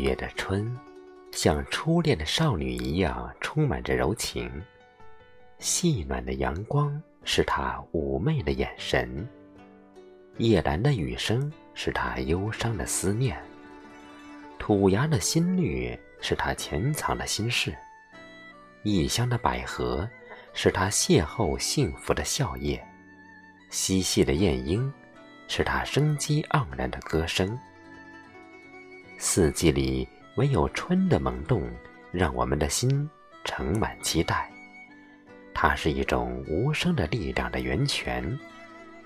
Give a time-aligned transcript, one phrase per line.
[0.00, 0.76] 月的春，
[1.30, 4.50] 像初恋的少女一样，充满着柔情。
[5.58, 9.28] 细暖的阳光是她妩媚的眼神，
[10.38, 13.38] 夜阑的雨声是她忧伤的思念，
[14.58, 17.76] 土芽的新绿是她潜藏的心事，
[18.82, 20.08] 异乡的百合
[20.54, 22.80] 是她邂逅幸福的笑靥，
[23.68, 24.90] 嬉戏的燕莺
[25.46, 27.58] 是她生机盎然的歌声。
[29.22, 31.62] 四季里，唯有春的萌动，
[32.10, 33.08] 让我们的心
[33.44, 34.50] 盛满期待。
[35.52, 38.38] 它是一种无声的力量的源泉，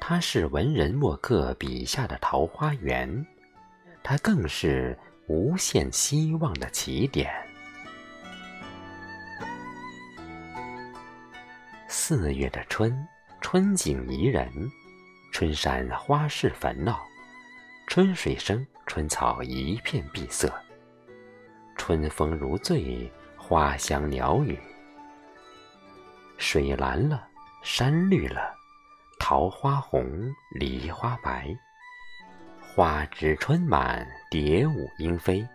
[0.00, 3.26] 它是文人墨客笔下的桃花源，
[4.02, 7.30] 它更是无限希望的起点。
[11.86, 13.06] 四月的春，
[13.42, 14.50] 春景宜人，
[15.32, 16.98] 春山花市繁闹，
[17.86, 18.66] 春水声。
[18.88, 20.50] 春草一片碧色，
[21.76, 24.58] 春风如醉，花香鸟语。
[26.38, 27.28] 水蓝了，
[27.62, 28.56] 山绿了，
[29.20, 30.10] 桃花红，
[30.58, 31.54] 梨花白。
[32.60, 35.46] 花枝春满，蝶舞莺飞，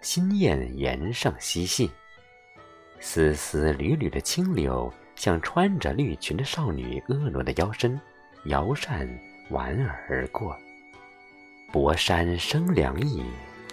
[0.00, 1.90] 新燕檐上嬉戏。
[3.00, 8.00] 丝丝缕缕的清流，像穿着绿裙的少女婀娜的腰身，
[8.46, 9.06] 摇扇
[9.50, 10.58] 婉尔而过。
[11.70, 13.22] 薄山生凉意，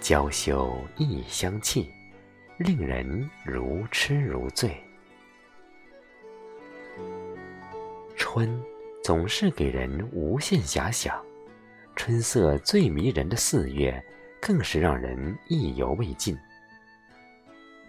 [0.02, 1.90] 娇羞异香气，
[2.58, 4.76] 令人如痴如醉。
[8.14, 8.62] 春
[9.02, 11.18] 总是给人无限遐想，
[11.94, 14.04] 春色最迷人的四月，
[14.42, 16.36] 更是让人意犹未尽。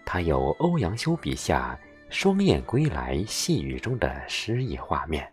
[0.06, 5.30] 它有欧阳修笔下“双燕归来细雨中”的诗意画面，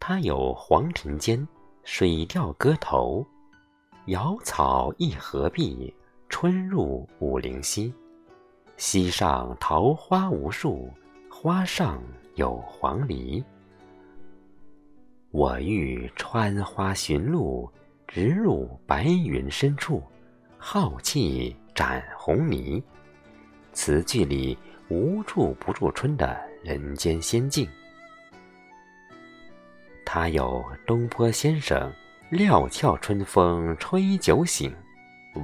[0.00, 1.46] 它有黄庭坚
[1.84, 3.26] “水调歌头”。
[4.08, 5.94] 瑶草一合碧，
[6.30, 7.92] 春入武陵西。
[8.78, 10.90] 溪上桃花无数，
[11.30, 12.02] 花上
[12.34, 13.44] 有黄鹂。
[15.30, 17.70] 我欲穿花寻路，
[18.06, 20.02] 直入白云深处，
[20.56, 22.82] 浩气展红霓。
[23.74, 24.56] 词句里
[24.88, 27.68] 无处不住春的人间仙境。
[30.02, 31.92] 他有东坡先生。
[32.30, 34.70] 料峭春风吹酒醒，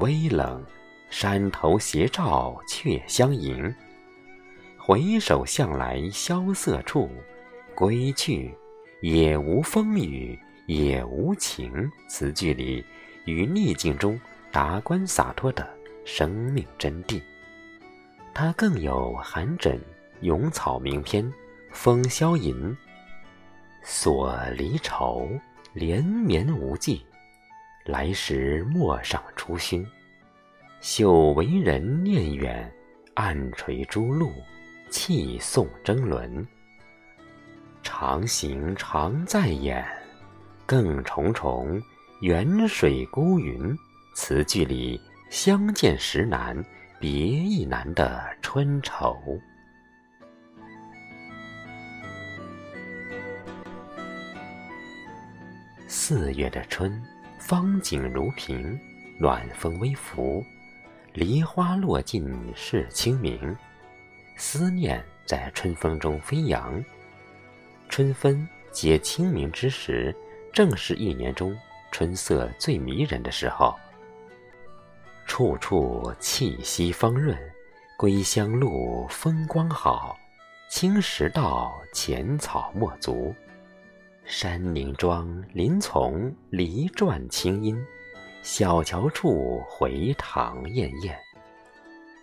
[0.00, 0.62] 微冷，
[1.08, 3.74] 山头斜照却相迎。
[4.76, 7.08] 回首向来萧瑟处，
[7.74, 8.54] 归去，
[9.00, 11.90] 也无风雨也无晴。
[12.06, 12.84] 词句里
[13.24, 14.20] 与逆境中
[14.52, 15.66] 达观洒脱的
[16.04, 17.18] 生命真谛。
[18.34, 19.80] 它更有寒枕
[20.20, 21.32] 咏草名篇，
[21.70, 22.76] 风萧吟，
[23.82, 25.30] 锁离愁。
[25.74, 27.04] 连绵无际，
[27.84, 29.84] 来时陌上初熏。
[30.80, 32.72] 绣为人念远，
[33.14, 34.32] 暗垂朱露，
[34.88, 36.46] 泣送征伦。
[37.82, 39.84] 长行常在眼，
[40.64, 41.82] 更重重
[42.20, 43.76] 远水孤云。
[44.14, 46.64] 词句里相见时难，
[47.00, 49.18] 别亦难的春愁。
[55.86, 57.02] 四月的春，
[57.38, 58.78] 风景如萍，
[59.18, 60.42] 暖风微拂，
[61.12, 63.54] 梨花落尽是清明，
[64.36, 66.82] 思念在春风中飞扬。
[67.90, 70.14] 春分接清明之时，
[70.52, 71.54] 正是一年中
[71.92, 73.74] 春色最迷人的时候。
[75.26, 77.38] 处处气息丰润，
[77.98, 80.18] 归乡路风光好，
[80.70, 83.34] 青石道浅草没足。
[84.26, 87.76] 山林庄，林丛，梨转清音；
[88.42, 91.14] 小桥处，回塘滟滟。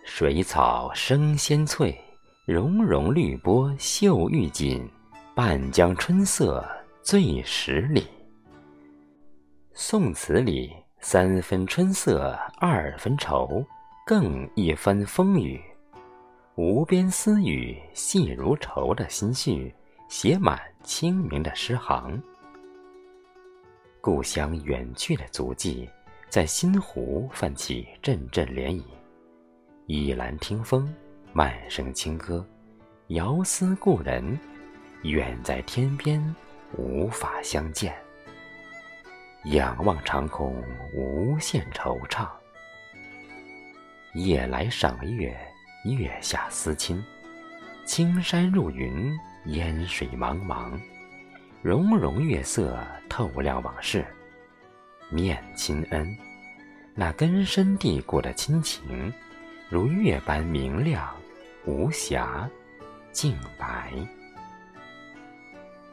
[0.04, 1.96] 水草生鲜翠，
[2.44, 4.84] 溶溶绿波秀玉锦。
[5.34, 6.62] 半江春色
[7.02, 8.04] 最十里。
[9.72, 13.64] 宋词里三分春色，二分愁，
[14.04, 15.58] 更一番风雨。
[16.56, 19.74] 无边丝雨，细如愁的心绪。
[20.12, 22.22] 写满清明的诗行，
[23.98, 25.88] 故乡远去的足迹，
[26.28, 28.82] 在新湖泛起阵阵涟漪。
[29.86, 30.94] 倚栏听风，
[31.32, 32.46] 慢声轻歌，
[33.06, 34.38] 遥思故人，
[35.02, 36.22] 远在天边，
[36.76, 37.96] 无法相见。
[39.44, 40.62] 仰望长空，
[40.94, 42.28] 无限惆怅。
[44.12, 45.34] 夜来赏月，
[45.86, 47.02] 月下思亲，
[47.86, 49.10] 青山入云。
[49.46, 50.78] 烟水茫茫，
[51.62, 52.78] 融融月色
[53.08, 54.06] 透亮往事，
[55.10, 56.16] 念亲恩。
[56.94, 59.12] 那根深蒂固的亲情，
[59.68, 61.12] 如月般明亮、
[61.64, 62.48] 无瑕、
[63.10, 63.92] 净白。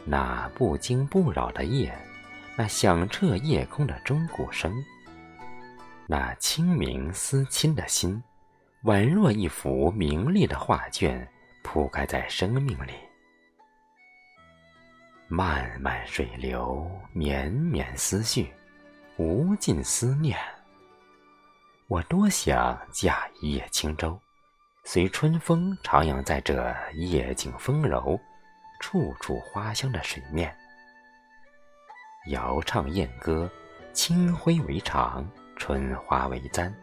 [0.05, 1.97] 那不惊不扰的夜，
[2.55, 4.73] 那响彻夜空的钟鼓声，
[6.05, 8.21] 那清明思亲的心，
[8.83, 11.27] 宛若一幅明丽的画卷，
[11.63, 13.08] 铺开在生命里。
[15.31, 18.51] 漫漫水流，绵绵思绪，
[19.17, 20.35] 无尽思念。
[21.87, 24.19] 我多想驾一叶轻舟，
[24.85, 28.19] 随春风徜徉在这夜景丰柔、
[28.79, 30.51] 处处花香的水面，
[32.31, 33.47] 遥唱艳歌，
[33.93, 35.23] 清辉为裳，
[35.55, 36.73] 春花为簪，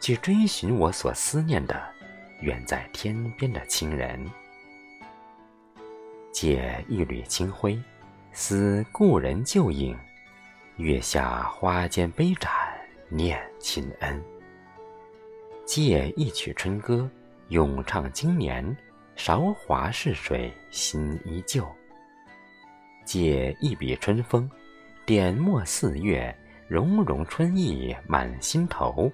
[0.00, 1.78] 去追寻我所思念的
[2.40, 4.26] 远在天边的亲人。
[6.36, 7.82] 借一缕清辉，
[8.30, 9.96] 思故人旧影；
[10.76, 12.52] 月下花间杯盏，
[13.08, 14.22] 念亲恩。
[15.64, 17.10] 借一曲春歌，
[17.48, 18.76] 咏唱经年，
[19.14, 21.66] 韶华逝水，心依旧。
[23.06, 24.46] 借一笔春风，
[25.06, 26.36] 点墨四月，
[26.68, 29.10] 融融春意满心头，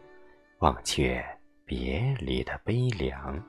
[0.59, 1.25] 忘却
[1.65, 3.41] 别离的悲凉。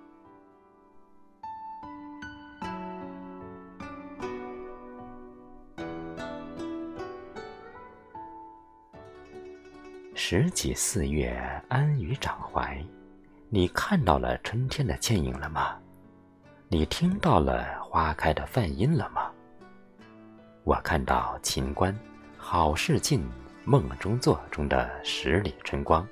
[10.15, 11.36] 十几四月，
[11.69, 12.80] 安于掌怀。
[13.50, 15.75] 你看到了春天的倩影了吗？
[16.68, 19.31] 你听到了花开的梵音了吗？
[20.63, 21.98] 我看到秦观
[22.38, 23.27] “好事尽，
[23.65, 26.07] 梦中作”中的十里春光。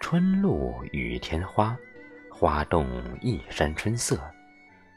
[0.00, 1.76] 春露雨天花，
[2.28, 2.86] 花动
[3.20, 4.18] 一山春色。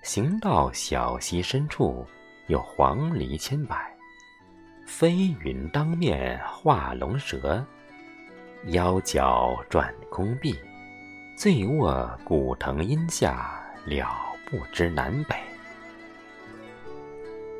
[0.01, 2.05] 行到小溪深处，
[2.47, 3.95] 有黄鹂千百。
[4.87, 7.63] 飞云当面画龙蛇，
[8.67, 10.57] 腰脚转空碧，
[11.35, 14.07] 醉卧古藤阴下，了
[14.49, 15.35] 不知南北。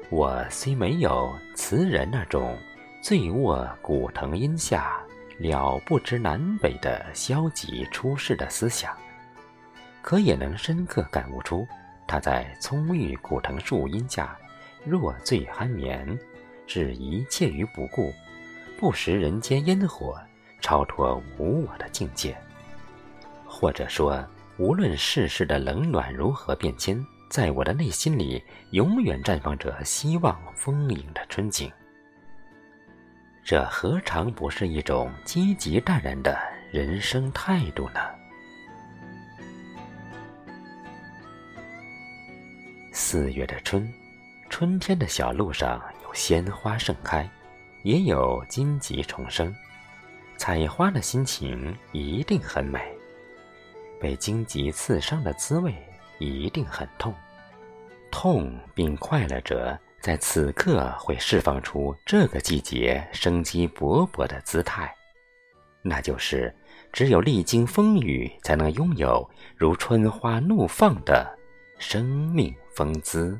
[0.10, 2.58] 我虽没有词人那种
[3.04, 4.98] 醉卧古藤阴下，
[5.38, 8.96] 了不知南北的消极出世的思想，
[10.02, 11.68] 可也能深刻感悟出
[12.08, 14.36] 他在葱郁古藤树荫下
[14.86, 16.18] 若醉酣眠。
[16.68, 18.14] 置一切于不顾，
[18.78, 20.20] 不食人间烟火，
[20.62, 22.38] 超脱无我的境界。
[23.46, 24.24] 或者说，
[24.58, 31.72] 无论世事的冷暖如何变迁，在我的内心里，永远绽放着希望丰盈的春景。
[33.44, 36.38] 这何尝不是一种积极淡然的
[36.72, 38.02] 人生态度呢？
[42.92, 43.90] 四月的春，
[44.50, 46.08] 春天的小路上有。
[46.14, 47.30] 鲜花盛开，
[47.84, 49.56] 也有荆棘重生。
[50.36, 52.82] 采花的心情一定很美，
[54.02, 55.76] 被荆棘刺伤的滋味
[56.18, 57.14] 一定很痛。
[58.10, 64.92] 痛并快乐着，在此刻会释放出这个季节生机勃勃的姿态，
[65.84, 66.52] 那就是
[66.92, 71.38] 只有历经风雨，才能拥有如春花怒放的
[71.78, 73.40] 生命风姿。